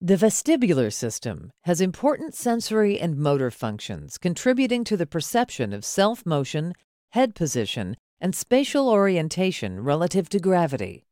[0.00, 6.24] The vestibular system has important sensory and motor functions contributing to the perception of self
[6.24, 6.74] motion,
[7.10, 11.04] head position, and spatial orientation relative to gravity.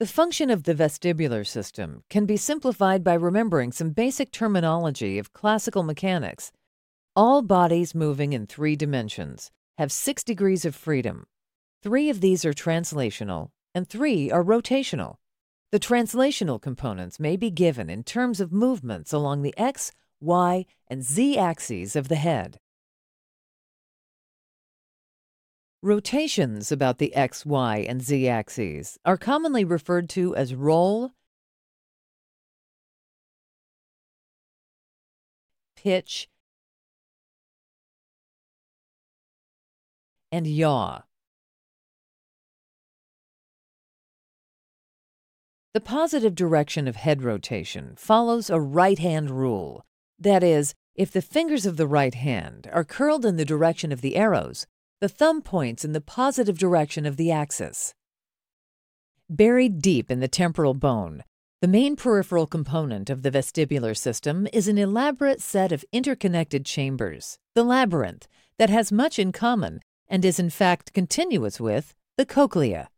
[0.00, 5.32] The function of the vestibular system can be simplified by remembering some basic terminology of
[5.32, 6.50] classical mechanics.
[7.14, 11.28] All bodies moving in three dimensions have six degrees of freedom.
[11.80, 15.18] Three of these are translational, and three are rotational.
[15.74, 21.02] The translational components may be given in terms of movements along the x, y, and
[21.02, 22.60] z axes of the head.
[25.82, 31.10] Rotations about the x, y, and z axes are commonly referred to as roll,
[35.74, 36.28] pitch,
[40.30, 41.00] and yaw.
[45.74, 49.84] The positive direction of head rotation follows a right hand rule.
[50.20, 54.00] That is, if the fingers of the right hand are curled in the direction of
[54.00, 54.68] the arrows,
[55.00, 57.92] the thumb points in the positive direction of the axis.
[59.28, 61.24] Buried deep in the temporal bone,
[61.60, 67.36] the main peripheral component of the vestibular system is an elaborate set of interconnected chambers,
[67.56, 68.28] the labyrinth,
[68.60, 72.90] that has much in common and is in fact continuous with the cochlea.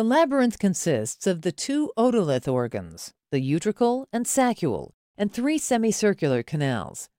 [0.00, 6.42] The labyrinth consists of the two otolith organs, the utricle and saccule, and three semicircular
[6.42, 7.10] canals.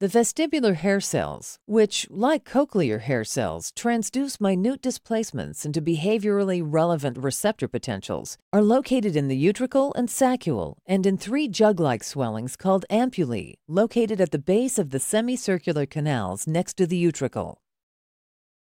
[0.00, 7.16] The vestibular hair cells, which, like cochlear hair cells, transduce minute displacements into behaviorally relevant
[7.16, 12.56] receptor potentials, are located in the utricle and saccule and in three jug like swellings
[12.56, 17.58] called ampullae, located at the base of the semicircular canals next to the utricle.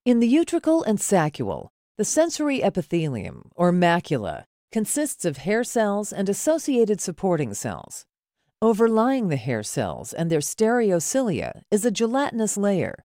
[0.05, 1.69] In the utricle and saccule,
[2.01, 8.07] the sensory epithelium, or macula, consists of hair cells and associated supporting cells.
[8.59, 13.03] Overlying the hair cells and their stereocilia is a gelatinous layer.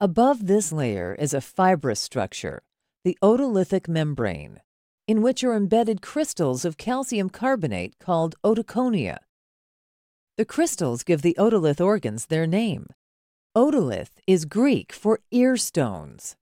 [0.00, 2.62] Above this layer is a fibrous structure,
[3.04, 4.62] the otolithic membrane,
[5.06, 9.18] in which are embedded crystals of calcium carbonate called otoconia.
[10.38, 12.86] The crystals give the otolith organs their name.
[13.54, 16.36] Otolith is Greek for ear stones.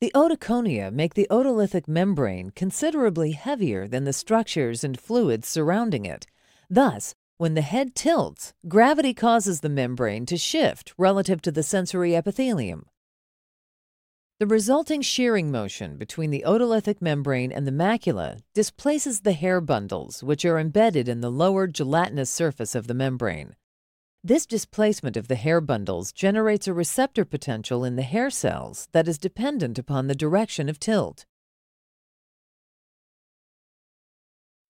[0.00, 6.26] The otoconia make the otolithic membrane considerably heavier than the structures and fluids surrounding it.
[6.68, 12.14] Thus, when the head tilts, gravity causes the membrane to shift relative to the sensory
[12.14, 12.86] epithelium.
[14.40, 20.24] The resulting shearing motion between the otolithic membrane and the macula displaces the hair bundles,
[20.24, 23.54] which are embedded in the lower gelatinous surface of the membrane.
[24.26, 29.06] This displacement of the hair bundles generates a receptor potential in the hair cells that
[29.06, 31.26] is dependent upon the direction of tilt.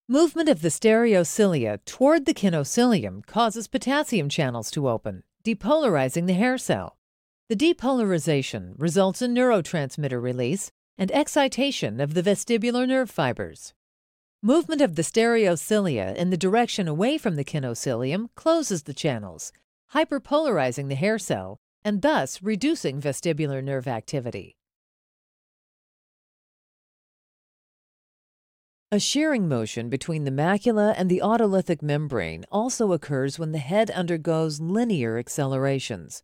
[0.09, 6.59] Movement of the stereocilia toward the kinocilium causes potassium channels to open, depolarizing the hair
[6.59, 6.97] cell.
[7.49, 13.73] The depolarization results in neurotransmitter release and excitation of the vestibular nerve fibers.
[14.47, 19.55] Movement of the stereocilia in the direction away from the kinocilium closes the channels,
[19.95, 24.55] hyperpolarizing the hair cell and thus reducing vestibular nerve activity.
[28.93, 33.91] A shearing motion between the macula and the otolithic membrane also occurs when the head
[33.93, 36.23] undergoes linear accelerations.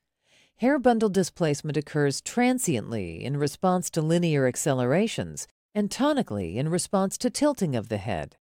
[0.56, 7.30] Hair bundle displacement occurs transiently in response to linear accelerations and tonically in response to
[7.30, 8.36] tilting of the head.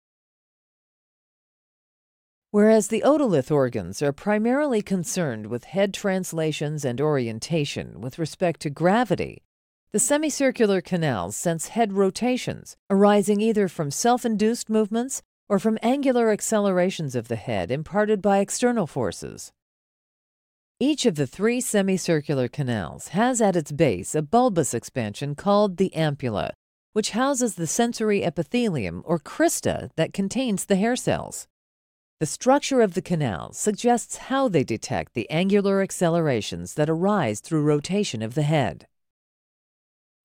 [2.52, 8.72] Whereas the otolith organs are primarily concerned with head translations and orientation with respect to
[8.72, 9.44] gravity,
[9.92, 16.32] the semicircular canals sense head rotations arising either from self induced movements or from angular
[16.32, 19.52] accelerations of the head imparted by external forces.
[20.80, 25.92] Each of the three semicircular canals has at its base a bulbous expansion called the
[25.96, 26.52] ampulla,
[26.94, 31.48] which houses the sensory epithelium or crista that contains the hair cells.
[32.20, 37.64] The structure of the canal suggests how they detect the angular accelerations that arise through
[37.64, 38.88] rotation of the head.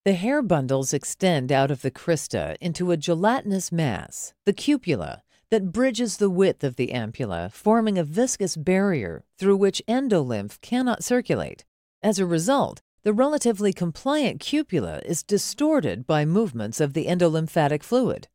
[0.04, 5.72] The hair bundles extend out of the crista into a gelatinous mass, the cupula, that
[5.72, 11.64] bridges the width of the ampulla, forming a viscous barrier through which endolymph cannot circulate.
[12.02, 18.28] As a result, the relatively compliant cupula is distorted by movements of the endolymphatic fluid.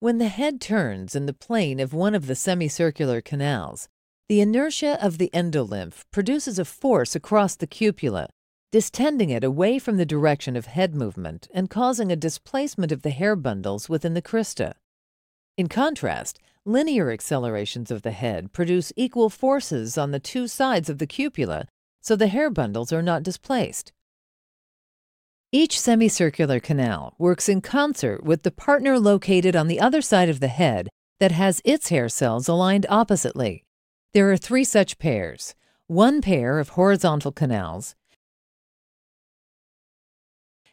[0.00, 3.88] When the head turns in the plane of one of the semicircular canals,
[4.28, 8.26] the inertia of the endolymph produces a force across the cupula,
[8.72, 13.10] distending it away from the direction of head movement and causing a displacement of the
[13.10, 14.74] hair bundles within the crista.
[15.56, 20.98] In contrast, linear accelerations of the head produce equal forces on the two sides of
[20.98, 21.68] the cupula,
[22.06, 23.92] so the hair bundles are not displaced.
[25.50, 30.38] Each semicircular canal works in concert with the partner located on the other side of
[30.38, 30.88] the head
[31.18, 33.64] that has its hair cells aligned oppositely.
[34.14, 35.56] There are three such pairs
[35.88, 37.96] one pair of horizontal canals,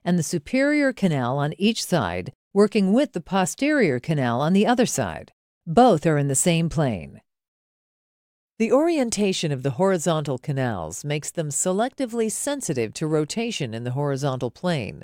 [0.06, 4.86] and the superior canal on each side working with the posterior canal on the other
[4.86, 5.32] side.
[5.66, 7.22] Both are in the same plane.
[8.60, 14.52] The orientation of the horizontal canals makes them selectively sensitive to rotation in the horizontal
[14.52, 15.04] plane.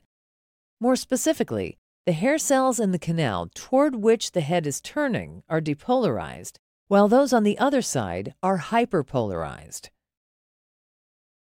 [0.80, 5.62] More specifically, the hair cells in the canal toward which the head is turning are
[5.62, 6.58] depolarized,
[6.88, 9.90] while those on the other side are hyperpolarized.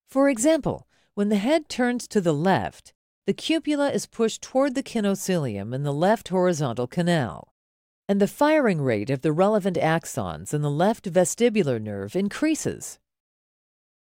[0.07, 2.94] For example, when the head turns to the left,
[3.25, 7.53] the cupula is pushed toward the kinocilium in the left horizontal canal,
[8.07, 13.00] and the firing rate of the relevant axons in the left vestibular nerve increases.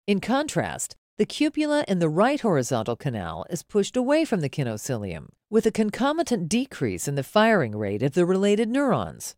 [0.06, 5.28] In contrast, the cupula in the right horizontal canal is pushed away from the kinocilium,
[5.48, 9.36] with a concomitant decrease in the firing rate of the related neurons.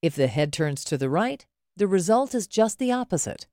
[0.00, 1.44] If the head turns to the right,
[1.76, 3.48] the result is just the opposite.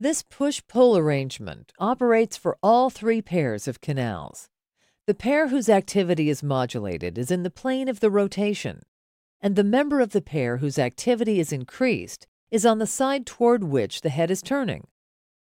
[0.00, 4.48] This push-pull arrangement operates for all three pairs of canals.
[5.08, 8.82] The pair whose activity is modulated is in the plane of the rotation,
[9.40, 13.64] and the member of the pair whose activity is increased is on the side toward
[13.64, 14.86] which the head is turning.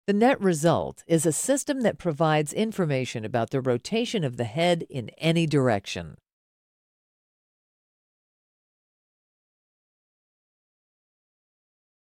[0.06, 4.86] The net result is a system that provides information about the rotation of the head
[4.88, 6.18] in any direction.